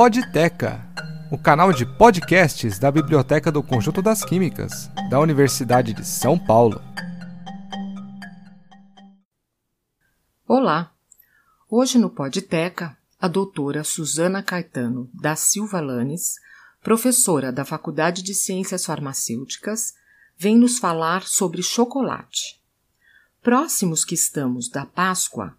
Podteca, 0.00 0.80
o 1.28 1.36
canal 1.36 1.72
de 1.72 1.84
podcasts 1.84 2.78
da 2.78 2.88
Biblioteca 2.88 3.50
do 3.50 3.64
Conjunto 3.64 4.00
das 4.00 4.24
Químicas, 4.24 4.88
da 5.10 5.18
Universidade 5.18 5.92
de 5.92 6.06
São 6.06 6.38
Paulo. 6.38 6.80
Olá! 10.46 10.92
Hoje 11.68 11.98
no 11.98 12.10
Podteca, 12.10 12.96
a 13.18 13.26
doutora 13.26 13.82
Suzana 13.82 14.40
Caetano 14.40 15.10
da 15.12 15.34
Silva 15.34 15.80
Lanes, 15.80 16.36
professora 16.80 17.50
da 17.50 17.64
Faculdade 17.64 18.22
de 18.22 18.34
Ciências 18.34 18.86
Farmacêuticas, 18.86 19.94
vem 20.36 20.56
nos 20.56 20.78
falar 20.78 21.24
sobre 21.24 21.60
chocolate. 21.60 22.62
Próximos 23.42 24.04
que 24.04 24.14
estamos 24.14 24.68
da 24.68 24.86
Páscoa, 24.86 25.56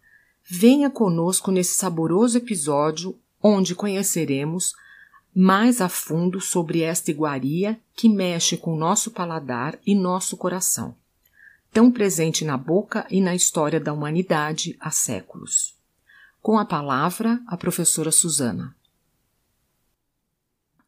venha 0.50 0.90
conosco 0.90 1.52
nesse 1.52 1.76
saboroso 1.76 2.38
episódio 2.38 3.20
onde 3.42 3.76
conheceremos 3.76 4.74
mais 5.34 5.80
a 5.80 5.88
fundo 5.88 6.42
sobre 6.42 6.82
esta 6.82 7.12
iguaria 7.12 7.80
que 7.96 8.10
mexe 8.10 8.58
com 8.58 8.76
nosso 8.76 9.12
paladar 9.12 9.78
e 9.86 9.96
nosso 9.96 10.36
coração, 10.36 10.96
tão 11.72 11.92
presente 11.92 12.44
na 12.44 12.58
boca 12.58 13.06
e 13.10 13.22
na 13.22 13.36
história 13.36 13.80
da 13.80 13.94
humanidade 13.94 14.76
há 14.80 14.92
séculos. 14.92 15.76
Com 16.42 16.58
a 16.58 16.66
palavra, 16.66 17.40
a 17.48 17.56
professora 17.56 18.12
Suzana. 18.12 18.76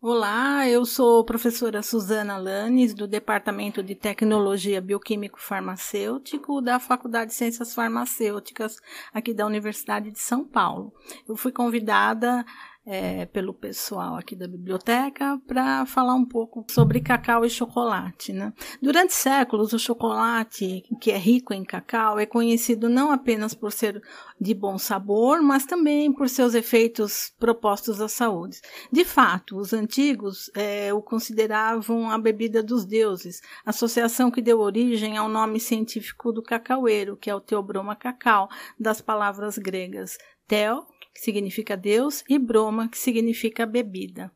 Olá, 0.04 0.68
eu 0.68 0.84
sou 0.84 1.24
professora 1.24 1.84
Suzana 1.84 2.36
Lanes, 2.36 2.92
do 2.92 3.08
Departamento 3.08 3.84
de 3.84 3.94
Tecnologia 3.94 4.82
Bioquímico 4.82 5.40
Farmacêutico 5.40 6.60
da 6.60 6.80
Faculdade 6.80 7.30
de 7.30 7.38
Ciências 7.38 7.76
Farmacêuticas 7.76 8.82
aqui 9.14 9.32
da 9.32 9.46
Universidade 9.46 10.10
de 10.10 10.18
São 10.18 10.44
Paulo. 10.44 10.92
Eu 11.30 11.36
fui 11.36 11.52
convidada 11.52 12.44
é, 12.86 13.26
pelo 13.28 13.54
pessoal 13.54 14.16
aqui 14.16 14.36
da 14.36 14.48
biblioteca 14.48 15.40
para 15.48 15.86
falar 15.86 16.16
um 16.16 16.26
pouco 16.26 16.66
sobre 16.70 17.00
cacau 17.00 17.46
e 17.46 17.50
chocolate. 17.50 18.34
Né? 18.34 18.52
Durante 18.82 19.14
séculos, 19.14 19.72
o 19.74 19.80
chocolate, 19.80 20.84
que 21.00 21.12
é 21.12 21.18
rico 21.18 21.54
em 21.54 21.64
cacau, 21.64 22.18
é 22.18 22.26
conhecido 22.26 22.90
não 22.90 23.12
apenas 23.12 23.54
por 23.54 23.72
ser 23.72 24.02
de 24.40 24.54
bom 24.54 24.78
sabor, 24.78 25.42
mas 25.42 25.66
também 25.66 26.12
por 26.12 26.28
seus 26.28 26.56
efeitos 26.56 27.32
propostos 27.40 28.02
à 28.02 28.08
saúde. 28.08 28.60
De 28.92 29.06
fato, 29.06 29.58
os 29.58 29.74
antigos 29.74 30.50
é, 30.56 30.92
o 30.94 31.02
consideravam 31.02 32.10
a 32.10 32.18
bebida 32.18 32.64
dos 32.64 32.86
deuses, 32.86 33.42
associação 33.66 34.32
que 34.32 34.42
deu 34.42 34.60
origem 34.60 35.18
ao 35.18 35.30
nome 35.30 35.60
científico 35.60 36.32
do 36.32 36.42
cacaueiro, 36.42 37.16
que 37.16 37.30
é 37.30 37.36
o 37.36 37.42
teobroma 37.42 37.96
cacau, 37.96 38.50
das 38.80 39.02
palavras 39.02 39.58
gregas 39.58 40.18
Theo, 40.48 40.86
que 41.14 41.22
significa 41.22 41.78
Deus, 41.78 42.24
e 42.30 42.38
Broma, 42.38 42.90
que 42.90 42.98
significa 42.98 43.66
bebida. 43.66 44.32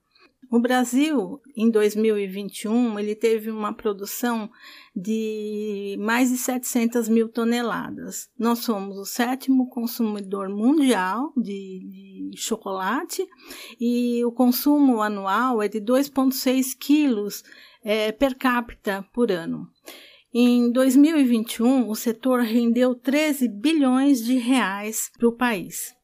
O 0.52 0.60
Brasil, 0.60 1.42
em 1.58 1.72
2021, 1.72 3.00
ele 3.00 3.16
teve 3.16 3.50
uma 3.50 3.74
produção 3.74 4.50
de 4.96 5.98
mais 6.00 6.30
de 6.30 6.38
700 6.38 7.10
mil 7.10 7.30
toneladas. 7.30 8.30
Nós 8.38 8.60
somos 8.60 8.98
o 8.98 9.06
sétimo 9.06 9.68
consumidor 9.70 10.50
mundial 10.50 11.34
de, 11.36 12.30
de 12.32 12.38
chocolate 12.38 13.28
e 13.80 14.24
o 14.24 14.32
consumo 14.32 15.02
anual 15.02 15.64
é 15.64 15.68
de 15.68 15.82
2,6 15.82 16.78
quilos 16.80 17.44
é, 17.84 18.12
per 18.12 18.38
capita 18.38 19.04
por 19.12 19.32
ano. 19.32 19.68
Em 20.32 20.72
2021, 20.72 21.90
o 21.90 21.96
setor 21.96 22.42
rendeu 22.42 22.94
13 22.94 23.48
bilhões 23.48 24.24
de 24.24 24.38
reais 24.38 25.10
para 25.18 25.28
o 25.28 25.36
país. 25.36 25.95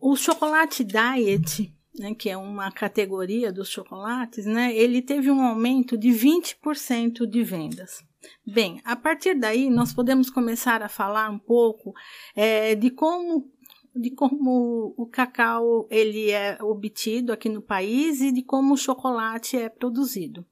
O 0.00 0.16
chocolate 0.16 0.84
diet, 0.84 1.74
né, 1.98 2.14
que 2.14 2.28
é 2.28 2.36
uma 2.36 2.70
categoria 2.70 3.52
dos 3.52 3.68
chocolates, 3.68 4.44
né, 4.44 4.74
ele 4.74 5.00
teve 5.00 5.30
um 5.30 5.42
aumento 5.42 5.96
de 5.96 6.08
20% 6.08 7.26
de 7.26 7.42
vendas. 7.42 8.04
Bem, 8.46 8.80
a 8.84 8.96
partir 8.96 9.34
daí 9.34 9.70
nós 9.70 9.92
podemos 9.92 10.30
começar 10.30 10.82
a 10.82 10.88
falar 10.88 11.30
um 11.30 11.38
pouco 11.38 11.92
é, 12.34 12.74
de 12.74 12.90
como 12.90 13.50
de 13.98 14.10
como 14.10 14.94
o 14.94 15.06
cacau 15.06 15.88
ele 15.90 16.30
é 16.30 16.58
obtido 16.60 17.32
aqui 17.32 17.48
no 17.48 17.62
país 17.62 18.20
e 18.20 18.30
de 18.30 18.42
como 18.42 18.74
o 18.74 18.76
chocolate 18.76 19.56
é 19.56 19.70
produzido. 19.70 20.44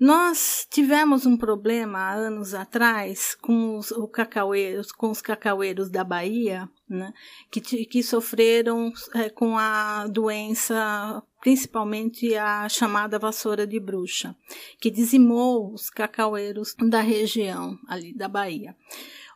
Nós 0.00 0.66
tivemos 0.70 1.26
um 1.26 1.36
problema 1.36 1.98
há 1.98 2.14
anos 2.14 2.54
atrás 2.54 3.34
com 3.34 3.76
os, 3.76 3.92
cacaueiros, 4.10 4.90
com 4.92 5.10
os 5.10 5.20
cacaueiros 5.20 5.90
da 5.90 6.02
Bahia, 6.02 6.66
né, 6.88 7.12
que, 7.50 7.60
que 7.60 8.02
sofreram 8.02 8.90
é, 9.14 9.28
com 9.28 9.58
a 9.58 10.06
doença, 10.06 11.22
principalmente 11.42 12.34
a 12.34 12.66
chamada 12.66 13.18
vassoura 13.18 13.66
de 13.66 13.78
bruxa, 13.78 14.34
que 14.80 14.90
dizimou 14.90 15.70
os 15.70 15.90
cacaueiros 15.90 16.74
da 16.88 17.02
região 17.02 17.78
ali 17.86 18.14
da 18.14 18.26
Bahia. 18.26 18.74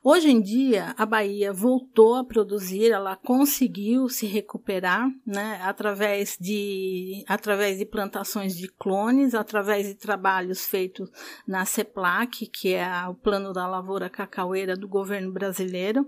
Hoje 0.07 0.31
em 0.31 0.39
dia, 0.39 0.95
a 0.99 1.07
Bahia 1.07 1.51
voltou 1.51 2.17
a 2.17 2.23
produzir, 2.23 2.91
ela 2.91 3.17
conseguiu 3.17 4.07
se 4.07 4.27
recuperar, 4.27 5.09
né, 5.27 5.59
através 5.63 6.37
de, 6.39 7.25
através 7.27 7.79
de 7.79 7.87
plantações 7.87 8.55
de 8.55 8.69
clones, 8.69 9.35
através 9.35 9.87
de 9.87 9.95
trabalhos 9.95 10.67
feitos 10.67 11.11
na 11.49 11.65
CEPLAC, 11.65 12.47
que 12.49 12.75
é 12.75 12.87
o 13.09 13.15
Plano 13.15 13.51
da 13.55 13.67
Lavoura 13.67 14.11
Cacaueira 14.11 14.77
do 14.77 14.87
governo 14.87 15.33
brasileiro, 15.33 16.07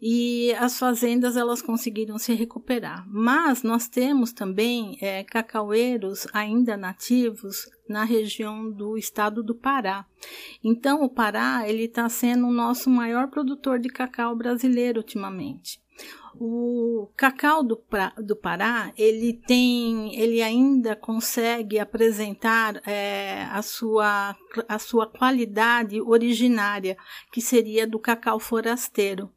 e 0.00 0.52
as 0.58 0.78
fazendas 0.78 1.36
elas 1.36 1.62
conseguiram 1.62 2.18
se 2.18 2.34
recuperar. 2.34 3.06
Mas 3.08 3.62
nós 3.62 3.88
temos 3.88 4.32
também 4.32 4.98
é, 5.00 5.24
cacaueiros 5.24 6.26
ainda 6.32 6.76
nativos 6.76 7.68
na 7.88 8.04
região 8.04 8.70
do 8.70 8.98
estado 8.98 9.42
do 9.42 9.54
Pará. 9.54 10.04
Então 10.62 11.02
o 11.02 11.08
Pará 11.08 11.68
ele 11.68 11.84
está 11.84 12.08
sendo 12.08 12.46
o 12.46 12.52
nosso 12.52 12.90
maior 12.90 13.28
produtor 13.28 13.78
de 13.78 13.88
cacau 13.88 14.36
brasileiro 14.36 15.00
ultimamente. 15.00 15.80
O 16.38 17.08
cacau 17.16 17.62
do, 17.62 17.80
do 18.18 18.36
Pará, 18.36 18.92
ele 18.96 19.32
tem, 19.32 20.14
ele 20.20 20.42
ainda 20.42 20.94
consegue 20.94 21.78
apresentar 21.78 22.80
é, 22.86 23.44
a, 23.50 23.62
sua, 23.62 24.36
a 24.68 24.78
sua 24.78 25.06
qualidade 25.06 26.00
originária, 26.00 26.96
que 27.32 27.40
seria 27.40 27.86
do 27.86 27.98
cacau 27.98 28.38
forasteiro, 28.38 29.30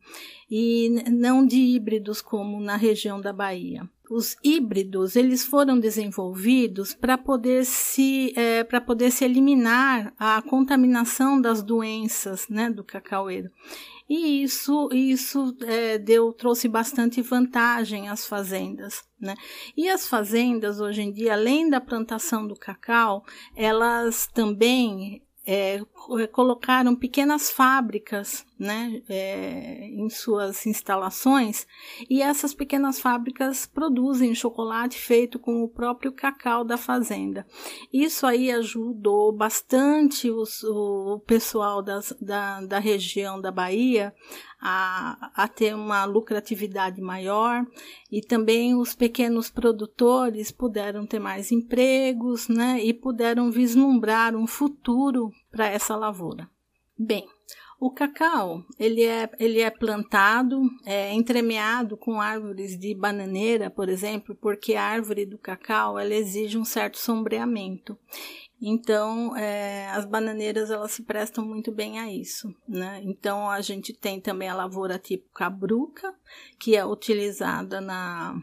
e 0.51 0.89
não 1.09 1.45
de 1.45 1.57
híbridos 1.57 2.21
como 2.21 2.59
na 2.59 2.75
região 2.75 3.21
da 3.21 3.31
Bahia. 3.31 3.87
Os 4.09 4.35
híbridos 4.43 5.15
eles 5.15 5.45
foram 5.45 5.79
desenvolvidos 5.79 6.95
para 6.95 7.15
poder 7.15 7.63
se 7.63 8.33
é, 8.35 8.63
para 8.63 8.81
poder 8.81 9.11
se 9.11 9.23
eliminar 9.23 10.11
a 10.17 10.41
contaminação 10.41 11.39
das 11.39 11.61
doenças 11.61 12.49
né, 12.49 12.71
do 12.71 12.83
cacaueiro 12.83 13.51
e 14.09 14.43
isso 14.43 14.89
isso 14.91 15.55
é, 15.61 15.97
deu 15.97 16.33
trouxe 16.33 16.67
bastante 16.67 17.21
vantagem 17.21 18.09
às 18.09 18.25
fazendas 18.25 19.03
né? 19.19 19.35
E 19.77 19.89
as 19.89 20.07
fazendas 20.07 20.79
hoje 20.79 21.01
em 21.01 21.11
dia 21.11 21.33
além 21.33 21.69
da 21.69 21.79
plantação 21.79 22.47
do 22.47 22.55
cacau 22.55 23.23
elas 23.55 24.27
também 24.27 25.21
é, 25.51 25.81
colocaram 26.31 26.95
pequenas 26.95 27.49
fábricas 27.49 28.45
né, 28.59 29.01
é, 29.09 29.87
em 29.87 30.07
suas 30.07 30.67
instalações 30.67 31.65
e 32.07 32.21
essas 32.21 32.53
pequenas 32.53 32.99
fábricas 32.99 33.65
produzem 33.65 34.35
chocolate 34.35 34.99
feito 34.99 35.39
com 35.39 35.63
o 35.63 35.67
próprio 35.67 36.11
cacau 36.11 36.63
da 36.63 36.77
fazenda. 36.77 37.47
Isso 37.91 38.27
aí 38.27 38.51
ajudou 38.51 39.31
bastante 39.31 40.29
os, 40.29 40.63
o 40.63 41.19
pessoal 41.25 41.81
das, 41.81 42.15
da, 42.21 42.61
da 42.61 42.77
região 42.77 43.41
da 43.41 43.51
Bahia 43.51 44.13
a, 44.61 45.31
a 45.35 45.47
ter 45.47 45.73
uma 45.73 46.05
lucratividade 46.05 47.01
maior 47.01 47.65
e 48.11 48.21
também 48.21 48.75
os 48.75 48.93
pequenos 48.93 49.49
produtores 49.49 50.51
puderam 50.51 51.05
ter 51.05 51.19
mais 51.19 51.51
empregos, 51.51 52.47
né, 52.47 52.79
e 52.83 52.93
puderam 52.93 53.51
vislumbrar 53.51 54.35
um 54.35 54.45
futuro 54.45 55.31
para 55.51 55.67
essa 55.67 55.95
lavoura. 55.95 56.49
Bem, 56.97 57.25
o 57.79 57.89
cacau, 57.89 58.61
ele 58.77 59.03
é, 59.03 59.29
ele 59.39 59.61
é 59.61 59.69
plantado, 59.69 60.61
é 60.85 61.13
entremeado 61.13 61.95
com 61.95 62.19
árvores 62.19 62.77
de 62.77 62.93
bananeira, 62.93 63.69
por 63.69 63.87
exemplo, 63.87 64.35
porque 64.35 64.75
a 64.75 64.83
árvore 64.83 65.25
do 65.25 65.37
cacau, 65.37 65.97
ela 65.97 66.13
exige 66.13 66.57
um 66.57 66.65
certo 66.65 66.97
sombreamento. 66.97 67.97
Então, 68.61 69.35
é, 69.37 69.87
as 69.89 70.05
bananeiras 70.05 70.69
elas 70.69 70.91
se 70.91 71.03
prestam 71.03 71.45
muito 71.45 71.71
bem 71.71 71.99
a 71.99 72.11
isso, 72.11 72.53
né? 72.67 73.01
Então, 73.03 73.49
a 73.49 73.61
gente 73.61 73.93
tem 73.93 74.19
também 74.19 74.49
a 74.49 74.55
lavoura 74.55 74.99
tipo 74.99 75.29
cabruca, 75.33 76.13
que 76.59 76.75
é 76.75 76.85
utilizada 76.85 77.79
na, 77.79 78.35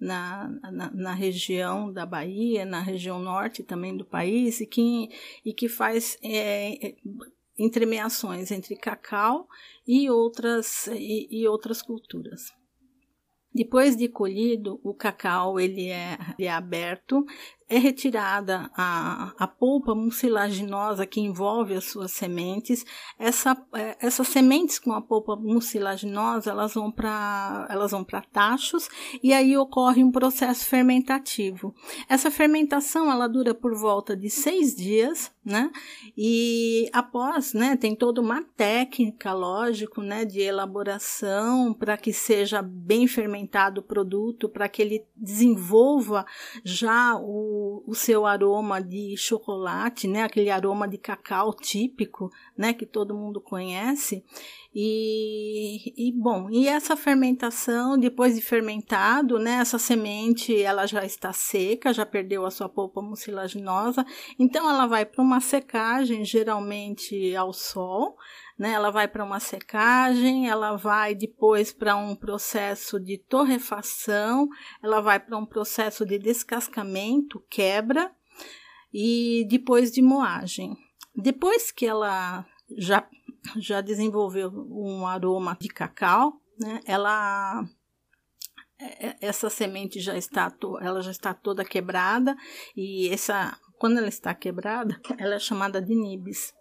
na, 0.00 0.48
na, 0.70 0.90
na, 0.92 1.14
região 1.14 1.92
da 1.92 2.06
Bahia, 2.06 2.64
na 2.64 2.80
região 2.80 3.18
norte 3.18 3.64
também 3.64 3.96
do 3.96 4.04
país, 4.04 4.60
e 4.60 4.66
que, 4.66 5.08
e 5.44 5.52
que 5.52 5.68
faz 5.68 6.16
é, 6.22 6.86
é 6.86 6.94
entremeações 7.58 8.52
entre 8.52 8.76
cacau 8.76 9.48
e 9.86 10.08
outras, 10.08 10.86
e, 10.88 11.26
e 11.30 11.48
outras 11.48 11.82
culturas. 11.82 12.52
Depois 13.54 13.96
de 13.96 14.08
colhido, 14.08 14.80
o 14.82 14.92
cacau 14.92 15.60
ele 15.60 15.88
é, 15.88 16.18
ele 16.36 16.48
é 16.48 16.50
aberto, 16.50 17.24
é 17.68 17.78
retirada 17.78 18.70
a, 18.76 19.32
a 19.38 19.46
polpa 19.46 19.94
mucilaginosa 19.94 21.06
que 21.06 21.20
envolve 21.20 21.74
as 21.74 21.84
suas 21.84 22.12
sementes. 22.12 22.84
Essa, 23.18 23.56
é, 23.74 23.96
essas 24.00 24.28
sementes 24.28 24.78
com 24.78 24.92
a 24.92 25.00
polpa 25.00 25.34
mucilaginosa, 25.34 26.50
elas 26.50 26.74
vão 26.74 26.90
para 26.90 27.66
elas 27.70 27.92
vão 27.92 28.04
para 28.04 28.20
tachos 28.20 28.88
e 29.22 29.32
aí 29.32 29.56
ocorre 29.56 30.04
um 30.04 30.12
processo 30.12 30.66
fermentativo. 30.66 31.74
Essa 32.08 32.30
fermentação 32.30 33.10
ela 33.10 33.26
dura 33.26 33.54
por 33.54 33.74
volta 33.74 34.16
de 34.16 34.28
seis 34.28 34.74
dias, 34.74 35.32
né? 35.44 35.70
E 36.16 36.88
após, 36.92 37.54
né, 37.54 37.76
tem 37.76 37.94
toda 37.94 38.20
uma 38.20 38.42
técnica, 38.56 39.32
lógico, 39.32 40.02
né, 40.02 40.24
de 40.24 40.40
elaboração 40.40 41.72
para 41.72 41.96
que 41.96 42.12
seja 42.12 42.62
bem 42.62 43.06
fermentado 43.06 43.80
o 43.80 43.84
produto, 43.84 44.48
para 44.48 44.68
que 44.68 44.82
ele 44.82 45.06
desenvolva 45.16 46.26
já 46.64 47.16
o 47.16 47.53
o, 47.86 47.94
seu 47.94 48.26
aroma 48.26 48.80
de 48.80 49.16
chocolate, 49.16 50.08
né? 50.08 50.22
Aquele 50.22 50.50
aroma 50.50 50.88
de 50.88 50.98
cacau 50.98 51.54
típico, 51.54 52.30
né? 52.56 52.72
Que 52.72 52.86
todo 52.86 53.14
mundo 53.14 53.40
conhece. 53.40 54.24
E, 54.76 55.94
e, 55.96 56.10
bom, 56.10 56.50
e 56.50 56.66
essa 56.66 56.96
fermentação, 56.96 57.96
depois 57.96 58.34
de 58.34 58.40
fermentado, 58.40 59.38
né, 59.38 59.60
essa 59.60 59.78
semente 59.78 60.60
ela 60.60 60.84
já 60.84 61.04
está 61.04 61.32
seca, 61.32 61.92
já 61.92 62.04
perdeu 62.04 62.44
a 62.44 62.50
sua 62.50 62.68
polpa 62.68 63.00
mucilaginosa, 63.00 64.04
então 64.36 64.68
ela 64.68 64.88
vai 64.88 65.06
para 65.06 65.22
uma 65.22 65.38
secagem, 65.38 66.24
geralmente 66.24 67.36
ao 67.36 67.52
sol, 67.52 68.16
né? 68.58 68.72
Ela 68.72 68.90
vai 68.90 69.08
para 69.08 69.24
uma 69.24 69.40
secagem, 69.40 70.48
ela 70.48 70.76
vai 70.76 71.14
depois 71.14 71.72
para 71.72 71.96
um 71.96 72.14
processo 72.14 73.00
de 73.00 73.18
torrefação, 73.18 74.48
ela 74.82 75.00
vai 75.00 75.18
para 75.18 75.36
um 75.36 75.46
processo 75.46 76.06
de 76.06 76.18
descascamento, 76.18 77.44
quebra 77.50 78.12
e 78.92 79.46
depois 79.48 79.90
de 79.90 80.00
moagem. 80.00 80.76
Depois 81.14 81.70
que 81.70 81.86
ela 81.86 82.46
já 82.76 83.06
já 83.56 83.80
desenvolveu 83.80 84.50
um 84.70 85.06
aroma 85.06 85.56
de 85.60 85.68
cacau, 85.68 86.40
né? 86.58 86.80
Ela 86.86 87.62
é, 88.78 89.08
é, 89.08 89.16
essa 89.20 89.50
semente 89.50 90.00
já 90.00 90.16
está 90.16 90.52
ela 90.80 91.02
já 91.02 91.10
está 91.10 91.34
toda 91.34 91.64
quebrada 91.64 92.36
e 92.76 93.08
essa 93.08 93.58
quando 93.78 93.98
ela 93.98 94.08
está 94.08 94.34
quebrada, 94.34 95.00
ela 95.18 95.34
é 95.34 95.38
chamada 95.38 95.80
de 95.80 95.94
nibs. 95.94 96.52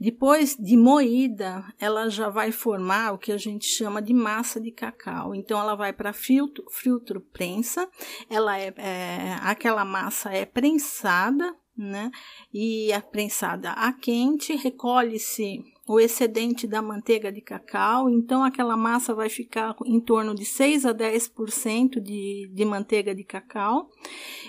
Depois 0.00 0.56
de 0.56 0.76
moída, 0.76 1.64
ela 1.78 2.08
já 2.08 2.28
vai 2.28 2.50
formar 2.50 3.12
o 3.12 3.18
que 3.18 3.32
a 3.32 3.36
gente 3.36 3.66
chama 3.66 4.00
de 4.00 4.12
massa 4.12 4.60
de 4.60 4.70
cacau. 4.70 5.34
Então, 5.34 5.60
ela 5.60 5.74
vai 5.74 5.92
para 5.92 6.12
filtro, 6.12 6.64
filtro 6.70 7.20
prensa. 7.20 7.88
Ela 8.28 8.58
é, 8.58 8.72
é, 8.76 9.38
aquela 9.42 9.84
massa 9.84 10.30
é 10.30 10.44
prensada, 10.44 11.54
né? 11.76 12.10
E 12.52 12.92
a 12.92 13.00
prensada 13.00 13.72
a 13.72 13.92
quente 13.92 14.54
recolhe-se 14.54 15.62
o 15.86 15.98
excedente 15.98 16.66
da 16.66 16.80
manteiga 16.80 17.32
de 17.32 17.40
cacau, 17.40 18.08
então 18.08 18.44
aquela 18.44 18.76
massa 18.76 19.14
vai 19.14 19.28
ficar 19.28 19.74
em 19.84 20.00
torno 20.00 20.34
de 20.34 20.44
6 20.44 20.86
a 20.86 20.94
10% 20.94 22.00
de, 22.00 22.48
de 22.52 22.64
manteiga 22.64 23.12
de 23.14 23.24
cacau, 23.24 23.90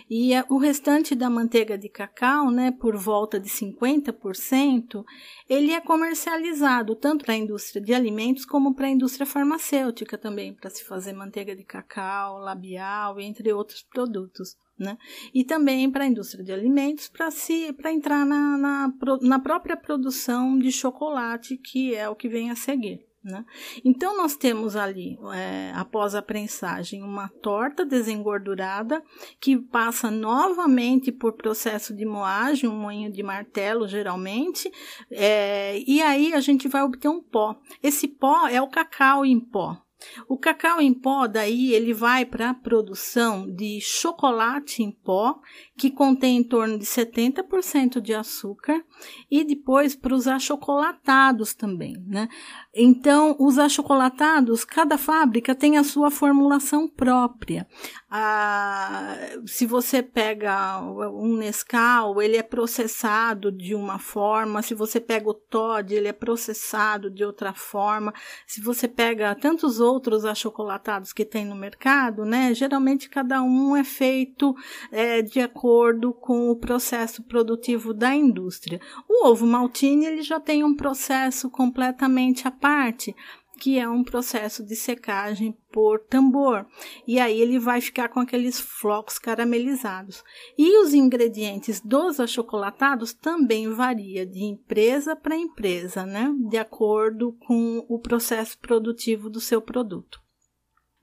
e 0.10 0.32
o 0.50 0.58
restante 0.58 1.16
da 1.16 1.30
manteiga 1.30 1.78
de 1.78 1.90
cacau, 1.90 2.52
né, 2.52 2.72
por 2.72 2.96
volta 2.96 3.40
de 3.40 3.50
50%, 3.50 5.04
ele 5.50 5.72
é 5.72 5.82
comercializado 5.82 6.96
tanto 6.96 7.26
para 7.26 7.34
a 7.34 7.38
indústria 7.38 7.82
de 7.82 7.94
alimentos 7.94 8.46
como 8.46 8.76
para 8.76 8.86
a 8.86 8.92
indústria 8.92 9.26
farmacêutica 9.26 10.18
também, 10.18 10.54
para 10.54 10.70
se 10.70 10.84
fazer 10.84 11.14
manteiga 11.14 11.56
de 11.56 11.64
cacau, 11.64 12.38
labial, 12.38 13.20
entre 13.20 13.52
outros 13.52 13.82
produtos 13.82 14.56
né? 14.78 14.98
E 15.34 15.44
também 15.44 15.90
para 15.90 16.04
a 16.04 16.08
indústria 16.08 16.44
de 16.44 16.52
alimentos, 16.52 17.10
para 17.10 17.92
entrar 17.92 18.26
na, 18.26 18.58
na, 18.58 18.94
na, 19.22 19.40
própria 19.40 19.78
produção 19.78 20.58
de 20.58 20.72
chocolate, 20.72 21.58
que 21.58 21.96
é 21.96 22.10
o 22.10 22.16
que 22.16 22.28
vem 22.28 22.50
a 22.50 22.56
seguir. 22.56 23.06
Né? 23.24 23.46
Então, 23.86 24.18
nós 24.18 24.36
temos 24.36 24.76
ali, 24.76 25.18
é, 25.34 25.72
após 25.76 26.14
a 26.14 26.22
prensagem, 26.22 27.02
uma 27.02 27.30
torta 27.30 27.86
desengordurada 27.86 29.02
que 29.40 29.58
passa 29.58 30.12
novamente 30.12 31.10
por 31.10 31.32
processo 31.34 31.96
de 31.96 32.06
moagem, 32.06 32.70
um 32.70 32.76
moinho 32.76 33.10
de 33.10 33.24
martelo, 33.24 33.88
geralmente, 33.88 34.70
é, 35.10 35.80
e 35.88 36.02
aí 36.02 36.34
a 36.34 36.42
gente 36.42 36.68
vai 36.68 36.84
obter 36.84 37.08
um 37.08 37.22
pó. 37.22 37.56
Esse 37.82 38.10
pó 38.10 38.46
é 38.50 38.62
o 38.62 38.68
cacau 38.68 39.26
em 39.26 39.40
pó. 39.40 39.82
O 40.28 40.38
cacau 40.38 40.82
em 40.82 40.94
pó, 40.94 41.28
daí, 41.28 41.74
ele 41.74 41.94
vai 41.94 42.26
para 42.26 42.50
a 42.50 42.54
produção 42.54 43.50
de 43.50 43.80
chocolate 43.82 44.84
em 44.84 44.92
pó, 44.92 45.40
que 45.76 45.90
contém 45.90 46.38
em 46.38 46.44
torno 46.44 46.78
de 46.78 46.86
70% 46.86 48.00
de 48.00 48.14
açúcar, 48.14 48.84
e 49.30 49.44
depois 49.44 49.96
para 49.96 50.14
os 50.14 50.28
achocolatados 50.28 51.56
também, 51.56 51.96
né? 52.06 52.30
Então, 52.76 53.36
os 53.40 53.58
achocolatados, 53.58 54.64
cada 54.64 54.98
fábrica 54.98 55.56
tem 55.56 55.78
a 55.78 55.84
sua 55.84 56.12
formulação 56.12 56.88
própria. 56.88 57.68
Ah, 58.10 59.16
se 59.48 59.66
você 59.66 60.04
pega 60.04 60.80
um 60.82 61.36
Nescau, 61.38 62.22
ele 62.22 62.38
é 62.38 62.44
processado 62.44 63.52
de 63.52 63.74
uma 63.74 63.98
forma, 63.98 64.62
se 64.62 64.76
você 64.76 65.00
pega 65.00 65.30
o 65.30 65.34
Todd, 65.34 65.94
ele 65.94 66.08
é 66.08 66.14
processado 66.14 67.10
de 67.10 67.26
outra 67.26 67.54
forma. 67.54 68.14
Se 68.46 68.62
você 68.62 68.88
pega 68.88 69.34
tantos 69.34 69.80
outros 69.80 70.24
achocolatados 70.24 71.12
que 71.12 71.26
tem 71.26 71.46
no 71.46 71.56
mercado, 71.56 72.26
né, 72.26 72.54
geralmente 72.54 73.10
cada 73.10 73.42
um 73.42 73.76
é 73.76 73.84
feito 73.84 74.56
é, 74.92 75.24
de 75.24 75.40
acordo 75.40 75.63
com 76.12 76.50
o 76.50 76.58
processo 76.58 77.24
produtivo 77.24 77.94
da 77.94 78.14
indústria. 78.14 78.82
O 79.08 79.28
ovo 79.28 79.46
maltine, 79.46 80.06
ele 80.06 80.22
já 80.22 80.38
tem 80.38 80.62
um 80.62 80.76
processo 80.76 81.50
completamente 81.50 82.46
parte, 82.52 83.16
que 83.60 83.80
é 83.80 83.88
um 83.88 84.04
processo 84.04 84.62
de 84.62 84.76
secagem 84.76 85.58
por 85.72 86.02
tambor. 86.02 86.66
E 87.08 87.18
aí 87.18 87.40
ele 87.40 87.60
vai 87.60 87.80
ficar 87.80 88.10
com 88.10 88.20
aqueles 88.20 88.60
flocos 88.60 89.18
caramelizados. 89.18 90.22
E 90.58 90.84
os 90.84 90.94
ingredientes 90.94 91.80
dos 91.80 92.20
achocolatados 92.20 93.14
também 93.14 93.70
varia 93.70 94.26
de 94.26 94.44
empresa 94.44 95.16
para 95.16 95.38
empresa, 95.38 96.06
né? 96.06 96.30
De 96.50 96.58
acordo 96.58 97.38
com 97.48 97.86
o 97.88 98.00
processo 98.00 98.60
produtivo 98.60 99.30
do 99.30 99.40
seu 99.40 99.62
produto. 99.62 100.23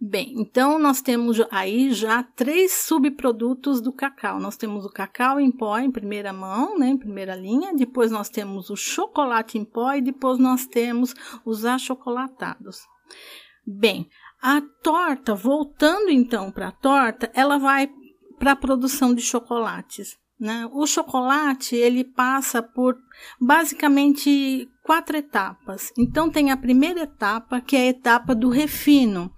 Bem, 0.02 0.32
então 0.38 0.78
nós 0.78 1.02
temos 1.02 1.36
aí 1.50 1.92
já 1.92 2.22
três 2.22 2.72
subprodutos 2.72 3.82
do 3.82 3.92
cacau. 3.92 4.40
Nós 4.40 4.56
temos 4.56 4.86
o 4.86 4.90
cacau 4.90 5.38
em 5.38 5.52
pó 5.52 5.78
em 5.78 5.90
primeira 5.90 6.32
mão, 6.32 6.78
né, 6.78 6.88
em 6.88 6.96
primeira 6.96 7.34
linha, 7.34 7.74
depois 7.74 8.10
nós 8.10 8.30
temos 8.30 8.70
o 8.70 8.76
chocolate 8.76 9.58
em 9.58 9.64
pó 9.64 9.92
e 9.92 10.00
depois 10.00 10.38
nós 10.38 10.66
temos 10.66 11.14
os 11.44 11.66
achocolatados. 11.66 12.78
Bem, 13.66 14.08
a 14.40 14.62
torta, 14.82 15.34
voltando 15.34 16.08
então 16.08 16.50
para 16.50 16.68
a 16.68 16.72
torta, 16.72 17.30
ela 17.34 17.58
vai 17.58 17.90
para 18.38 18.52
a 18.52 18.56
produção 18.56 19.14
de 19.14 19.20
chocolates. 19.20 20.16
Né? 20.40 20.66
O 20.72 20.86
chocolate 20.86 21.76
ele 21.76 22.02
passa 22.02 22.62
por 22.62 22.96
basicamente 23.38 24.66
quatro 24.82 25.16
etapas. 25.16 25.92
Então 25.98 26.30
tem 26.30 26.50
a 26.50 26.56
primeira 26.56 27.02
etapa 27.02 27.60
que 27.60 27.76
é 27.76 27.80
a 27.80 27.86
etapa 27.88 28.34
do 28.34 28.48
refino. 28.48 29.30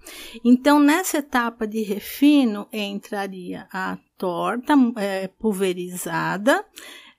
Então 0.45 0.79
nessa 0.79 1.17
etapa 1.17 1.67
de 1.67 1.83
refino 1.83 2.67
entraria 2.71 3.67
a 3.71 3.97
torta 4.17 4.73
é, 4.95 5.27
pulverizada, 5.27 6.65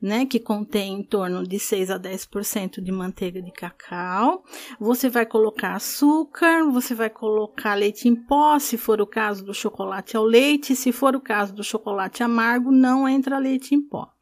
né, 0.05 0.27
que 0.27 0.39
contém 0.39 1.01
em 1.01 1.03
torno 1.03 1.43
de 1.45 1.59
6 1.59 1.91
a 1.91 1.99
10% 1.99 2.83
de 2.83 2.93
manteiga 2.93 3.41
de 3.41 3.51
cacau. 3.51 4.45
Você 4.79 5.09
vai 5.09 5.25
colocar 5.25 5.75
açúcar, 5.75 6.63
você 6.71 6.95
vai 6.95 7.09
colocar 7.09 7.73
leite 7.75 8.07
em 8.07 8.15
pó, 8.15 8.59
se 8.59 8.77
for 8.77 9.01
o 9.01 9.07
caso 9.07 9.43
do 9.43 9.55
chocolate 9.55 10.15
ao 10.15 10.23
leite, 10.23 10.77
se 10.77 10.93
for 10.93 11.17
o 11.17 11.21
caso 11.21 11.55
do 11.55 11.65
chocolate 11.65 12.23
amargo, 12.23 12.71
não 12.71 13.09
entra 13.09 13.39
leite 13.39 13.75
em 13.75 13.81
pó 13.81 14.13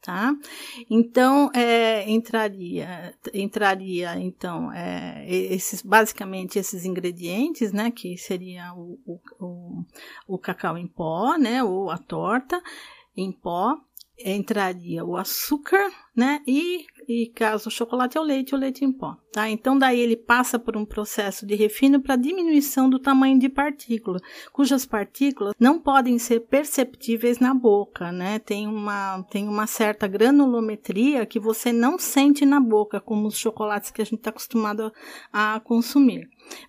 tá? 0.00 0.34
Então, 0.90 1.48
é, 1.54 2.10
entraria, 2.10 3.14
entraria, 3.32 4.18
então, 4.18 4.72
é, 4.72 5.24
esses, 5.28 5.80
basicamente 5.80 6.58
esses 6.58 6.84
ingredientes, 6.84 7.72
né, 7.72 7.88
que 7.88 8.18
seria 8.18 8.74
o, 8.74 8.98
o, 9.06 9.20
o, 9.38 9.84
o, 10.26 10.38
cacau 10.38 10.76
em 10.76 10.88
pó, 10.88 11.36
né, 11.38 11.62
ou 11.62 11.88
a 11.88 11.98
torta 11.98 12.60
em 13.16 13.30
pó, 13.30 13.76
entraria 14.24 15.04
o 15.04 15.16
açúcar, 15.16 15.90
né? 16.16 16.40
E, 16.46 16.86
e 17.08 17.32
caso 17.34 17.68
o 17.68 17.72
chocolate 17.72 18.18
ao 18.18 18.24
leite, 18.24 18.54
o 18.54 18.58
leite 18.58 18.84
em 18.84 18.92
pó. 18.92 19.16
Tá? 19.32 19.48
Então, 19.48 19.78
daí 19.78 19.98
ele 19.98 20.14
passa 20.14 20.58
por 20.58 20.76
um 20.76 20.84
processo 20.84 21.46
de 21.46 21.54
refino 21.54 22.02
para 22.02 22.16
diminuição 22.16 22.90
do 22.90 22.98
tamanho 22.98 23.38
de 23.38 23.48
partícula, 23.48 24.20
cujas 24.52 24.84
partículas 24.84 25.54
não 25.58 25.78
podem 25.78 26.18
ser 26.18 26.40
perceptíveis 26.40 27.38
na 27.38 27.54
boca, 27.54 28.12
né? 28.12 28.38
Tem 28.38 28.66
uma, 28.66 29.22
tem 29.30 29.48
uma 29.48 29.66
certa 29.66 30.06
granulometria 30.06 31.24
que 31.24 31.40
você 31.40 31.72
não 31.72 31.98
sente 31.98 32.44
na 32.44 32.60
boca, 32.60 33.00
como 33.00 33.26
os 33.26 33.38
chocolates 33.38 33.90
que 33.90 34.02
a 34.02 34.04
gente 34.04 34.18
está 34.18 34.28
acostumado 34.28 34.92
a, 35.32 35.54
a 35.54 35.60
consumir. 35.60 36.28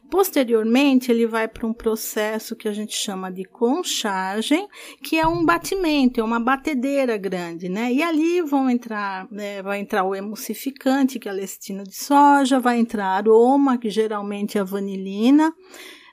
Posteriormente, 0.09 1.11
ele 1.11 1.25
vai 1.25 1.47
para 1.47 1.65
um 1.65 1.73
processo 1.73 2.55
que 2.55 2.67
a 2.67 2.71
gente 2.71 2.95
chama 2.95 3.31
de 3.31 3.43
conchagem, 3.43 4.67
que 5.01 5.17
é 5.17 5.25
um 5.25 5.43
batimento, 5.43 6.19
é 6.19 6.23
uma 6.23 6.39
batedeira 6.39 7.17
grande, 7.17 7.67
né? 7.67 7.91
E 7.91 8.03
ali 8.03 8.39
vão 8.41 8.69
entrar, 8.69 9.27
né, 9.31 9.63
vai 9.63 9.79
entrar 9.79 10.03
o 10.03 10.13
emulsificante, 10.13 11.17
que 11.17 11.27
é 11.27 11.31
a 11.31 11.33
lectina 11.33 11.83
de 11.83 11.95
soja, 11.95 12.52
vai 12.59 12.79
entrar 12.79 13.07
aroma, 13.07 13.77
que 13.77 13.89
geralmente 13.89 14.57
é 14.57 14.61
a 14.61 14.65
vanilina, 14.65 15.53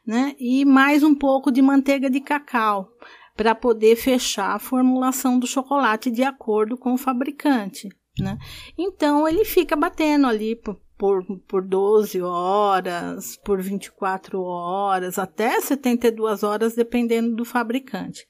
né? 0.06 0.34
E 0.38 0.64
mais 0.64 1.02
um 1.02 1.14
pouco 1.14 1.50
de 1.50 1.62
manteiga 1.62 2.10
de 2.10 2.20
cacau 2.20 2.88
para 3.36 3.54
poder 3.54 3.96
fechar 3.96 4.54
a 4.54 4.58
formulação 4.58 5.38
do 5.38 5.46
chocolate 5.46 6.10
de 6.10 6.22
acordo 6.22 6.76
com 6.76 6.92
o 6.92 6.98
fabricante. 6.98 7.88
Né? 8.18 8.36
Então 8.76 9.26
ele 9.26 9.44
fica 9.44 9.74
batendo 9.74 10.26
ali 10.26 10.54
por, 11.00 11.24
por 11.48 11.62
12 11.62 12.20
horas, 12.20 13.38
por 13.42 13.62
24 13.62 14.42
horas, 14.42 15.18
até 15.18 15.58
72 15.60 16.42
horas, 16.42 16.74
dependendo 16.74 17.34
do 17.34 17.44
fabricante. 17.44 18.26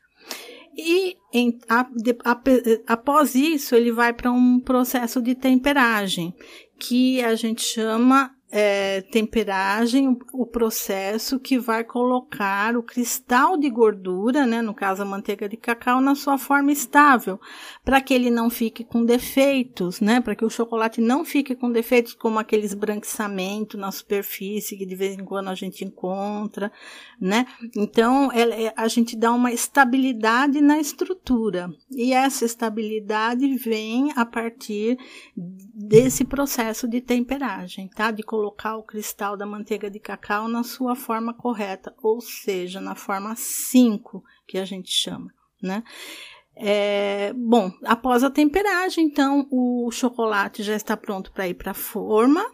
E 0.76 1.16
em, 1.32 1.58
a, 1.68 1.82
de, 1.94 2.16
a, 2.24 2.40
após 2.86 3.34
isso, 3.34 3.74
ele 3.74 3.92
vai 3.92 4.12
para 4.12 4.30
um 4.30 4.60
processo 4.60 5.20
de 5.20 5.34
temperagem, 5.34 6.34
que 6.78 7.22
a 7.22 7.34
gente 7.34 7.62
chama 7.62 8.30
é, 8.52 9.00
temperagem, 9.02 10.18
o 10.32 10.44
processo 10.44 11.38
que 11.38 11.56
vai 11.56 11.84
colocar 11.84 12.76
o 12.76 12.82
cristal 12.82 13.56
de 13.56 13.70
gordura, 13.70 14.44
né, 14.44 14.60
no 14.60 14.74
caso 14.74 15.02
a 15.02 15.04
manteiga 15.04 15.48
de 15.48 15.56
cacau, 15.56 16.00
na 16.00 16.16
sua 16.16 16.36
forma 16.36 16.72
estável, 16.72 17.40
para 17.84 18.00
que 18.00 18.12
ele 18.12 18.28
não 18.28 18.50
fique 18.50 18.82
com 18.82 19.04
defeitos, 19.04 20.00
né, 20.00 20.20
para 20.20 20.34
que 20.34 20.44
o 20.44 20.50
chocolate 20.50 21.00
não 21.00 21.24
fique 21.24 21.54
com 21.54 21.70
defeitos 21.70 22.12
como 22.12 22.40
aquele 22.40 22.64
esbranquiçamento 22.64 23.78
na 23.78 23.92
superfície 23.92 24.76
que 24.76 24.84
de 24.84 24.96
vez 24.96 25.16
em 25.16 25.24
quando 25.24 25.48
a 25.48 25.54
gente 25.54 25.84
encontra, 25.84 26.72
né. 27.20 27.46
Então 27.76 28.32
é, 28.32 28.64
é, 28.64 28.74
a 28.76 28.88
gente 28.88 29.16
dá 29.16 29.30
uma 29.30 29.52
estabilidade 29.52 30.60
na 30.60 30.80
estrutura 30.80 31.72
e 31.88 32.12
essa 32.12 32.44
estabilidade 32.44 33.46
vem 33.54 34.12
a 34.16 34.26
partir 34.26 34.98
desse 35.36 36.24
processo 36.24 36.88
de 36.88 37.00
temperagem, 37.00 37.88
tá, 37.88 38.10
de 38.10 38.24
colocar 38.24 38.39
o 38.48 38.82
cristal 38.82 39.36
da 39.36 39.46
manteiga 39.46 39.90
de 39.90 39.98
cacau 39.98 40.48
na 40.48 40.62
sua 40.62 40.94
forma 40.94 41.34
correta, 41.34 41.94
ou 42.02 42.20
seja, 42.20 42.80
na 42.80 42.94
forma 42.94 43.34
5, 43.36 44.22
que 44.46 44.58
a 44.58 44.64
gente 44.64 44.90
chama, 44.90 45.32
né? 45.62 45.82
É, 46.62 47.32
bom, 47.32 47.72
após 47.86 48.22
a 48.22 48.28
temperagem, 48.28 49.06
então 49.06 49.48
o 49.50 49.90
chocolate 49.90 50.62
já 50.62 50.76
está 50.76 50.94
pronto 50.94 51.32
para 51.32 51.48
ir 51.48 51.54
para 51.54 51.70
a 51.70 51.74
forma. 51.74 52.44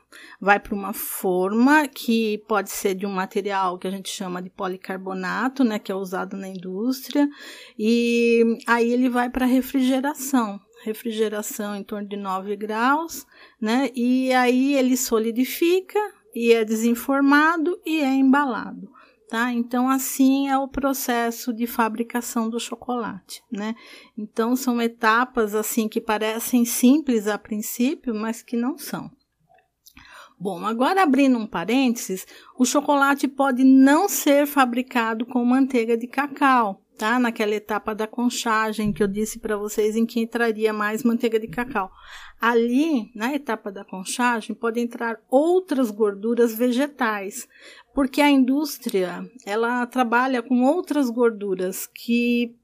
Vai 0.41 0.61
para 0.61 0.75
uma 0.75 0.93
forma 0.93 1.89
que 1.89 2.39
pode 2.47 2.71
ser 2.71 2.95
de 2.95 3.05
um 3.05 3.11
material 3.11 3.79
que 3.79 3.89
a 3.89 3.91
gente 3.91 4.09
chama 4.09 4.41
de 4.41 4.49
policarbonato, 4.49 5.65
né, 5.65 5.81
que 5.81 5.91
é 5.91 5.95
usado 5.95 6.37
na 6.37 6.47
indústria, 6.47 7.29
e 7.77 8.45
aí 8.67 8.93
ele 8.93 9.09
vai 9.09 9.29
para 9.29 9.45
refrigeração 9.45 10.61
refrigeração 10.85 11.77
em 11.77 11.83
torno 11.83 12.09
de 12.09 12.17
9 12.17 12.57
graus, 12.57 13.27
né? 13.61 13.91
E 13.95 14.33
aí 14.33 14.75
ele 14.75 14.97
solidifica 14.97 15.99
e 16.35 16.53
é 16.53 16.65
desenformado 16.65 17.81
e 17.85 18.01
é 18.01 18.15
embalado. 18.15 18.91
Tá? 19.29 19.53
Então, 19.53 19.89
assim 19.89 20.49
é 20.49 20.57
o 20.57 20.69
processo 20.69 21.53
de 21.53 21.67
fabricação 21.67 22.49
do 22.49 22.61
chocolate, 22.61 23.43
né? 23.51 23.75
Então, 24.17 24.55
são 24.55 24.81
etapas 24.81 25.53
assim 25.53 25.89
que 25.89 26.01
parecem 26.01 26.65
simples 26.65 27.27
a 27.27 27.37
princípio, 27.37 28.15
mas 28.15 28.41
que 28.41 28.57
não 28.57 28.79
são. 28.79 29.11
Bom, 30.39 30.65
agora 30.65 31.03
abrindo 31.03 31.39
um 31.39 31.47
parênteses, 31.47 32.25
o 32.57 32.65
chocolate 32.65 33.27
pode 33.27 33.65
não 33.65 34.09
ser 34.09 34.47
fabricado 34.47 35.27
com 35.27 35.45
manteiga 35.45 35.97
de 35.97 36.07
cacau, 36.07 36.83
tá? 36.97 37.19
Naquela 37.19 37.55
etapa 37.55 37.95
da 37.95 38.07
conchagem 38.07 38.93
que 38.93 39.03
eu 39.03 39.09
disse 39.09 39.39
para 39.39 39.57
vocês 39.57 39.97
em 39.97 40.07
que 40.07 40.21
entraria 40.21 40.73
mais 40.73 41.03
manteiga 41.03 41.39
de 41.39 41.49
cacau. 41.49 41.91
Ali, 42.41 43.11
na 43.15 43.35
etapa 43.35 43.71
da 43.71 43.85
conchagem, 43.85 44.55
pode 44.55 44.81
entrar 44.81 45.19
outras 45.31 45.91
gorduras 45.91 46.57
vegetais, 46.57 47.47
porque 47.95 48.21
a 48.21 48.31
indústria, 48.31 49.29
ela 49.45 49.87
trabalha 49.87 50.43
com 50.43 50.63
outras 50.63 51.11
gorduras 51.11 51.87
que 51.87 52.55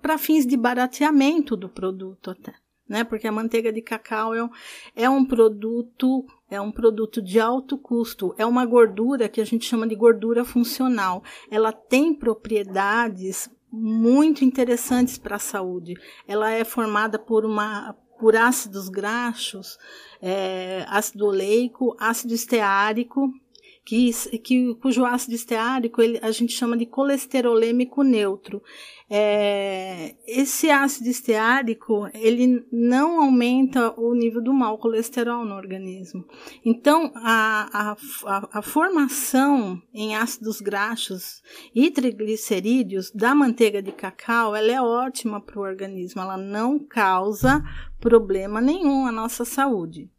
para 0.00 0.18
fins 0.18 0.46
de 0.46 0.56
barateamento 0.56 1.56
do 1.56 1.68
produto 1.68 2.30
até 2.30 2.61
né? 2.88 3.04
Porque 3.04 3.26
a 3.26 3.32
manteiga 3.32 3.72
de 3.72 3.80
cacau 3.80 4.34
é 4.34 4.42
um, 4.42 4.50
é 4.94 5.10
um 5.10 5.24
produto 5.24 6.24
é 6.50 6.60
um 6.60 6.70
produto 6.70 7.22
de 7.22 7.40
alto 7.40 7.78
custo, 7.78 8.34
é 8.36 8.44
uma 8.44 8.66
gordura 8.66 9.26
que 9.26 9.40
a 9.40 9.44
gente 9.44 9.64
chama 9.64 9.86
de 9.86 9.94
gordura 9.94 10.44
funcional. 10.44 11.24
Ela 11.50 11.72
tem 11.72 12.12
propriedades 12.12 13.48
muito 13.70 14.44
interessantes 14.44 15.16
para 15.16 15.36
a 15.36 15.38
saúde. 15.38 15.94
Ela 16.28 16.50
é 16.50 16.62
formada 16.62 17.18
por 17.18 17.46
uma 17.46 17.96
por 18.20 18.36
ácidos 18.36 18.88
graxos, 18.88 19.76
é, 20.20 20.84
ácido 20.88 21.26
oleico, 21.26 21.96
ácido 21.98 22.32
esteárico 22.34 23.32
que, 23.84 24.12
que, 24.38 24.74
cujo 24.76 25.04
ácido 25.04 25.34
esteárico 25.34 26.00
ele, 26.00 26.18
a 26.22 26.30
gente 26.30 26.52
chama 26.52 26.76
de 26.76 26.86
colesterolêmico 26.86 28.02
neutro. 28.02 28.62
É, 29.10 30.14
esse 30.26 30.70
ácido 30.70 31.08
esteárico 31.10 32.08
ele 32.14 32.64
não 32.72 33.20
aumenta 33.20 33.92
o 34.00 34.14
nível 34.14 34.42
do 34.42 34.54
mau 34.54 34.78
colesterol 34.78 35.44
no 35.44 35.54
organismo. 35.54 36.24
Então, 36.64 37.12
a, 37.16 37.96
a, 38.24 38.48
a 38.58 38.62
formação 38.62 39.82
em 39.92 40.14
ácidos 40.14 40.60
graxos 40.60 41.42
e 41.74 41.90
triglicerídeos 41.90 43.10
da 43.10 43.34
manteiga 43.34 43.82
de 43.82 43.92
cacau 43.92 44.54
ela 44.56 44.72
é 44.72 44.80
ótima 44.80 45.40
para 45.40 45.58
o 45.58 45.62
organismo, 45.62 46.22
ela 46.22 46.36
não 46.36 46.78
causa 46.78 47.62
problema 48.00 48.60
nenhum 48.60 49.06
à 49.06 49.12
nossa 49.12 49.44
saúde. 49.44 50.10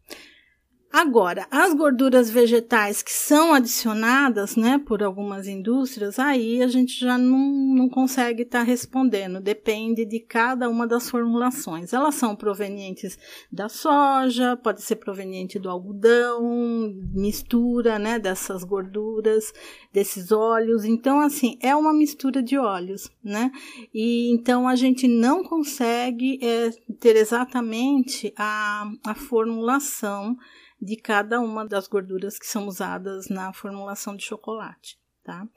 Agora, 0.94 1.48
as 1.50 1.74
gorduras 1.74 2.30
vegetais 2.30 3.02
que 3.02 3.12
são 3.12 3.52
adicionadas, 3.52 4.56
né, 4.56 4.78
por 4.78 5.02
algumas 5.02 5.48
indústrias, 5.48 6.20
aí 6.20 6.62
a 6.62 6.68
gente 6.68 7.00
já 7.00 7.18
não, 7.18 7.40
não 7.74 7.90
consegue 7.90 8.44
estar 8.44 8.60
tá 8.60 8.64
respondendo, 8.64 9.42
depende 9.42 10.06
de 10.06 10.20
cada 10.20 10.70
uma 10.70 10.86
das 10.86 11.10
formulações. 11.10 11.94
Elas 11.94 12.14
são 12.14 12.36
provenientes 12.36 13.18
da 13.52 13.68
soja, 13.68 14.56
pode 14.56 14.84
ser 14.84 14.98
proveniente 14.98 15.58
do 15.58 15.68
algodão, 15.68 16.94
mistura, 17.12 17.98
né, 17.98 18.20
dessas 18.20 18.64
gorduras, 18.64 19.52
desses 19.92 20.32
óleos. 20.32 20.86
Então, 20.86 21.20
assim, 21.20 21.58
é 21.60 21.76
uma 21.76 21.92
mistura 21.92 22.44
de 22.44 22.56
óleos, 22.56 23.10
né, 23.24 23.52
e 23.92 24.32
então 24.32 24.68
a 24.68 24.76
gente 24.76 25.08
não 25.08 25.44
consegue 25.44 26.38
é, 26.40 26.70
ter 27.00 27.16
exatamente 27.16 28.32
a, 28.38 28.92
a 29.04 29.16
formulação 29.16 30.38
de 30.84 30.96
cada 30.98 31.40
uma 31.40 31.66
das 31.66 31.88
gorduras 31.88 32.38
que 32.38 32.46
são 32.46 32.68
usadas 32.68 33.30
na 33.30 33.54
formulação 33.54 34.16
de 34.16 34.24
chocolate, 34.24 34.98
tá? 35.24 35.48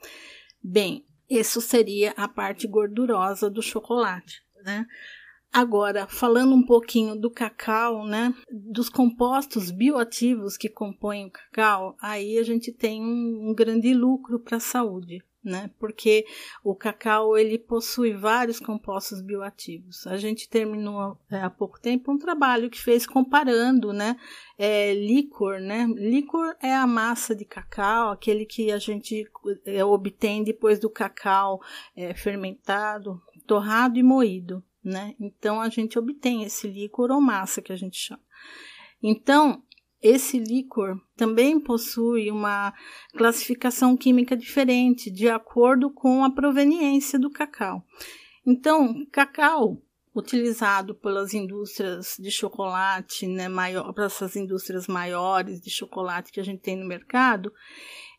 Bem, 0.63 1.05
isso 1.29 1.59
seria 1.61 2.11
a 2.11 2.27
parte 2.27 2.67
gordurosa 2.67 3.49
do 3.49 3.61
chocolate, 3.61 4.41
né? 4.63 4.85
Agora, 5.51 6.07
falando 6.07 6.53
um 6.53 6.65
pouquinho 6.65 7.15
do 7.15 7.31
cacau, 7.31 8.05
né, 8.05 8.33
dos 8.51 8.89
compostos 8.89 9.71
bioativos 9.71 10.57
que 10.57 10.69
compõem 10.69 11.25
o 11.27 11.31
cacau, 11.31 11.95
aí 12.01 12.37
a 12.37 12.43
gente 12.43 12.71
tem 12.71 13.01
um, 13.01 13.49
um 13.49 13.55
grande 13.55 13.93
lucro 13.93 14.39
para 14.39 14.57
a 14.57 14.61
saúde, 14.61 15.23
né? 15.43 15.71
Porque 15.79 16.25
o 16.63 16.75
cacau 16.75 17.37
ele 17.37 17.57
possui 17.57 18.13
vários 18.13 18.59
compostos 18.59 19.21
bioativos. 19.21 20.05
A 20.07 20.17
gente 20.17 20.49
terminou 20.49 21.17
é, 21.31 21.41
há 21.41 21.49
pouco 21.49 21.79
tempo 21.79 22.11
um 22.11 22.17
trabalho 22.17 22.69
que 22.69 22.79
fez 22.79 23.05
comparando, 23.05 23.93
né? 23.93 24.17
É, 24.57 24.93
licor, 24.93 25.59
né? 25.59 25.85
Licor 25.95 26.55
é 26.61 26.73
a 26.73 26.87
massa 26.87 27.35
de 27.35 27.45
cacau, 27.45 28.11
aquele 28.11 28.45
que 28.45 28.71
a 28.71 28.77
gente 28.77 29.25
é, 29.65 29.83
obtém 29.83 30.43
depois 30.43 30.79
do 30.79 30.89
cacau 30.89 31.61
é, 31.95 32.13
fermentado, 32.13 33.21
torrado 33.45 33.97
e 33.97 34.03
moído, 34.03 34.63
né? 34.83 35.15
Então 35.19 35.61
a 35.61 35.69
gente 35.69 35.97
obtém 35.97 36.43
esse 36.43 36.67
licor 36.67 37.11
ou 37.11 37.21
massa 37.21 37.61
que 37.61 37.71
a 37.71 37.77
gente 37.77 37.97
chama. 37.97 38.21
Então, 39.01 39.63
esse 40.01 40.39
líquor 40.39 40.99
também 41.15 41.59
possui 41.59 42.29
uma 42.29 42.73
classificação 43.13 43.97
química 43.97 44.35
diferente 44.35 45.09
de 45.09 45.27
acordo 45.27 45.89
com 45.89 46.23
a 46.23 46.31
proveniência 46.31 47.17
do 47.17 47.29
cacau. 47.29 47.83
Então, 48.45 49.05
cacau, 49.11 49.81
utilizado 50.15 50.95
pelas 50.95 51.33
indústrias 51.33 52.15
de 52.19 52.31
chocolate, 52.31 53.27
né, 53.27 53.47
maior, 53.47 53.93
para 53.93 54.05
essas 54.05 54.35
indústrias 54.35 54.87
maiores 54.87 55.61
de 55.61 55.69
chocolate 55.69 56.31
que 56.31 56.39
a 56.39 56.43
gente 56.43 56.61
tem 56.61 56.75
no 56.75 56.87
mercado, 56.87 57.51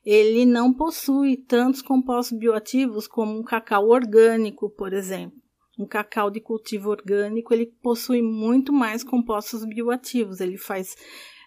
ele 0.04 0.44
não 0.46 0.72
possui 0.72 1.36
tantos 1.36 1.82
compostos 1.82 2.38
bioativos 2.38 3.06
como 3.06 3.38
um 3.38 3.42
cacau 3.42 3.88
orgânico, 3.88 4.70
por 4.70 4.92
exemplo. 4.92 5.36
Um 5.78 5.86
cacau 5.86 6.30
de 6.30 6.40
cultivo 6.40 6.90
orgânico, 6.90 7.54
ele 7.54 7.66
possui 7.66 8.20
muito 8.20 8.72
mais 8.72 9.04
compostos 9.04 9.64
bioativos, 9.64 10.40
ele 10.40 10.56
faz 10.56 10.96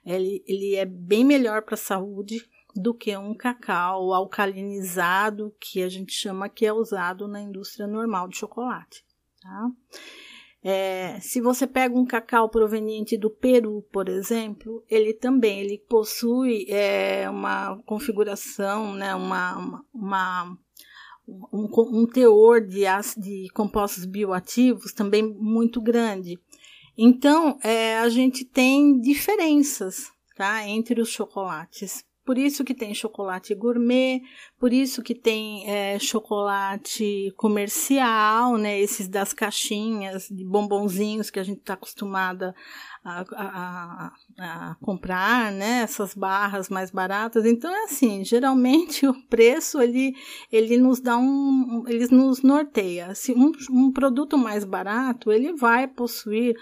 ele, 0.06 0.44
ele 0.48 0.76
é 0.76 0.86
bem 0.86 1.24
melhor 1.24 1.62
para 1.62 1.76
a 1.76 1.78
saúde 1.78 2.44
do 2.76 2.94
que 2.94 3.16
um 3.18 3.36
cacau 3.36 4.14
alcalinizado, 4.14 5.54
que 5.60 5.84
a 5.84 5.90
gente 5.90 6.14
chama 6.14 6.50
que 6.50 6.66
é 6.66 6.74
usado 6.74 7.28
na 7.28 7.42
indústria 7.42 7.86
normal 7.86 8.28
de 8.28 8.38
chocolate. 8.38 9.04
Tá? 9.42 9.72
É, 10.64 11.20
se 11.20 11.42
você 11.42 11.66
pega 11.66 11.98
um 11.98 12.06
cacau 12.06 12.48
proveniente 12.48 13.18
do 13.18 13.32
Peru, 13.32 13.84
por 13.92 14.08
exemplo, 14.08 14.84
ele 14.88 15.12
também 15.14 15.60
ele 15.60 15.80
possui 15.90 16.66
é, 16.70 17.28
uma 17.30 17.82
configuração, 17.84 18.94
né, 18.94 19.16
uma, 19.16 19.58
uma, 19.58 19.86
uma 19.92 20.58
um, 21.28 21.68
um, 22.02 22.06
teor 22.06 22.62
de, 22.62 22.84
de 23.18 23.48
compostos 23.54 24.06
bioativos 24.06 24.94
também 24.94 25.24
muito 25.24 25.82
grande. 25.82 26.40
Então, 26.98 27.58
é, 27.64 27.98
a 28.00 28.10
gente 28.10 28.46
tem 28.46 29.00
diferenças 29.00 30.12
tá, 30.36 30.68
entre 30.68 31.02
os 31.02 31.10
chocolates. 31.10 32.04
Por 32.24 32.38
isso 32.38 32.64
que 32.64 32.76
tem 32.76 32.94
chocolate 32.94 33.56
gourmet, 33.56 34.22
por 34.60 34.72
isso 34.72 35.02
que 35.02 35.16
tem 35.16 35.68
é, 35.68 35.98
chocolate 35.98 37.34
comercial, 37.36 38.58
né? 38.58 38.80
Esses 38.80 39.08
das 39.08 39.34
caixinhas 39.34 40.28
de 40.30 40.46
bombonzinhos 40.46 41.32
que 41.32 41.40
a 41.40 41.44
gente 41.44 41.60
está 41.60 41.74
acostumada 41.74 42.54
a, 43.04 43.26
a, 43.36 44.14
a, 44.40 44.76
comprar, 44.82 45.52
né? 45.52 45.80
Essas 45.80 46.14
barras 46.14 46.70
mais 46.70 46.92
baratas. 46.92 47.44
Então 47.44 47.72
é 47.72 47.86
assim, 47.86 48.24
geralmente 48.24 49.06
o 49.08 49.14
preço 49.28 49.82
ele, 49.82 50.16
ele 50.52 50.78
nos 50.78 51.00
dá 51.00 51.18
um, 51.18 51.84
ele 51.88 52.08
nos 52.08 52.44
norteia. 52.44 53.16
Se 53.16 53.32
um, 53.32 53.52
um 53.72 53.92
produto 53.92 54.38
mais 54.38 54.64
barato 54.64 55.32
ele 55.32 55.54
vai 55.54 55.88
possuir 55.88 56.56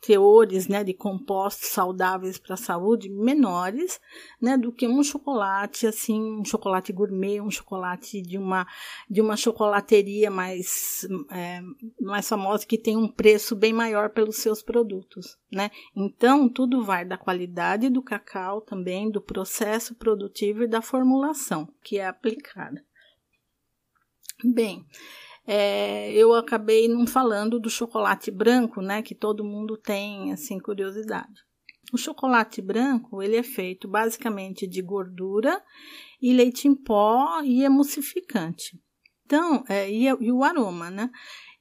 teores 0.00 0.68
né, 0.68 0.84
de 0.84 0.94
compostos 0.94 1.68
saudáveis 1.68 2.38
para 2.38 2.54
a 2.54 2.58
saúde 2.58 3.08
menores 3.08 4.00
né, 4.40 4.56
do 4.56 4.72
que 4.72 4.86
um 4.86 5.02
chocolate 5.02 5.86
assim 5.86 6.20
um 6.40 6.44
chocolate 6.44 6.92
gourmet 6.92 7.40
um 7.40 7.50
chocolate 7.50 8.22
de 8.22 8.38
uma 8.38 8.66
de 9.08 9.20
uma 9.20 9.36
chocolateria 9.36 10.30
mais 10.30 11.06
é, 11.30 11.60
mais 12.00 12.28
famosa 12.28 12.66
que 12.66 12.78
tem 12.78 12.96
um 12.96 13.08
preço 13.08 13.56
bem 13.56 13.72
maior 13.72 14.10
pelos 14.10 14.36
seus 14.36 14.62
produtos 14.62 15.36
né? 15.50 15.70
Então 15.96 16.48
tudo 16.48 16.84
vai 16.84 17.04
da 17.04 17.16
qualidade 17.16 17.88
do 17.88 18.02
cacau 18.02 18.60
também 18.60 19.10
do 19.10 19.20
processo 19.20 19.94
produtivo 19.94 20.62
e 20.62 20.68
da 20.68 20.82
formulação 20.82 21.68
que 21.82 21.98
é 21.98 22.06
aplicada. 22.06 22.84
Bem 24.44 24.86
é, 25.50 26.12
eu 26.12 26.34
acabei 26.34 26.88
não 26.88 27.06
falando 27.06 27.58
do 27.58 27.70
chocolate 27.70 28.30
branco, 28.30 28.82
né, 28.82 29.00
que 29.00 29.14
todo 29.14 29.42
mundo 29.42 29.78
tem 29.78 30.30
assim 30.30 30.58
curiosidade. 30.58 31.42
O 31.90 31.96
chocolate 31.96 32.60
branco 32.60 33.22
ele 33.22 33.34
é 33.34 33.42
feito 33.42 33.88
basicamente 33.88 34.66
de 34.66 34.82
gordura 34.82 35.62
e 36.20 36.34
leite 36.34 36.68
em 36.68 36.74
pó 36.74 37.40
e 37.42 37.64
emulsificante. 37.64 38.78
Então, 39.24 39.64
é, 39.70 39.90
e, 39.90 40.04
e 40.04 40.30
o 40.30 40.44
aroma, 40.44 40.90
né? 40.90 41.10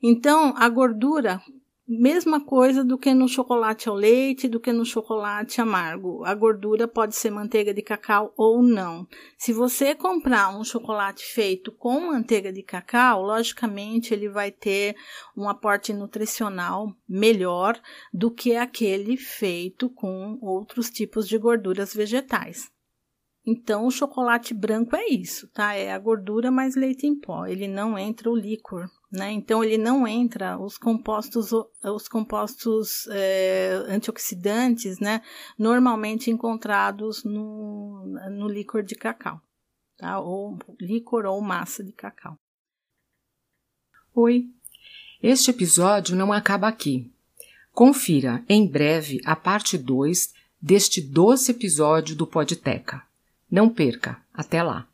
Então, 0.04 0.54
a 0.58 0.68
gordura 0.68 1.42
mesma 1.88 2.44
coisa 2.44 2.84
do 2.84 2.98
que 2.98 3.14
no 3.14 3.30
chocolate 3.30 3.88
ao 3.88 3.96
leite, 3.96 4.50
do 4.50 4.60
que 4.60 4.74
no 4.74 4.86
chocolate 4.86 5.62
amargo. 5.62 6.26
A 6.26 6.36
gordura 6.36 6.88
pode 6.88 7.16
ser 7.16 7.32
manteiga 7.32 7.74
de 7.74 7.82
cacau 7.82 8.34
ou 8.36 8.62
não. 8.62 9.08
Se 9.38 9.54
você 9.54 9.96
comprar 9.96 10.50
um 10.50 10.64
chocolate 10.64 11.24
feito 11.24 11.72
com 11.72 12.12
manteiga 12.12 12.52
de 12.52 12.62
cacau, 12.62 13.22
logicamente 13.22 14.14
ele 14.14 14.28
vai 14.28 14.52
ter 14.52 14.96
um 15.36 15.48
aporte 15.48 15.94
nutricional 15.94 16.94
melhor 17.08 17.80
do 18.14 18.30
que 18.30 18.58
aquele 18.58 19.16
feito 19.16 19.90
com 19.90 20.38
outros 20.42 20.90
tipos 20.90 21.28
de 21.28 21.38
gorduras 21.38 21.94
vegetais. 21.94 22.70
Então, 23.50 23.88
o 23.88 23.92
chocolate 23.92 24.54
branco 24.54 24.94
é 24.94 25.08
isso, 25.08 25.48
tá? 25.54 25.74
É 25.74 25.94
a 25.94 25.98
gordura 25.98 26.52
mais 26.52 26.76
leite 26.76 27.08
em 27.08 27.18
pó. 27.18 27.46
Ele 27.46 27.66
não 27.66 27.98
entra 27.98 28.30
o 28.30 28.36
líquor, 28.36 28.92
né? 29.10 29.32
Então, 29.32 29.64
ele 29.64 29.78
não 29.78 30.06
entra 30.06 30.58
os 30.58 30.78
compostos, 30.78 31.54
os 31.82 32.10
compostos 32.10 33.08
é, 33.10 33.86
antioxidantes, 33.88 35.00
né? 35.00 35.22
Normalmente 35.58 36.30
encontrados 36.30 37.24
no, 37.24 38.06
no 38.32 38.50
líquor 38.50 38.84
de 38.84 38.96
cacau, 38.96 39.40
tá? 39.96 40.20
Ou 40.20 40.60
líquor 40.78 41.26
ou 41.26 41.40
massa 41.40 41.82
de 41.82 41.94
cacau. 41.94 42.38
Oi, 44.14 44.50
este 45.24 45.52
episódio 45.52 46.18
não 46.18 46.34
acaba 46.34 46.68
aqui. 46.68 47.10
Confira 47.72 48.44
em 48.50 48.68
breve 48.68 49.22
a 49.24 49.38
parte 49.38 49.78
2 49.78 50.34
deste 50.62 51.00
doce 51.00 51.52
episódio 51.52 52.14
do 52.14 52.28
Podteca. 52.28 53.07
Não 53.50 53.70
perca. 53.70 54.18
Até 54.34 54.62
lá. 54.62 54.88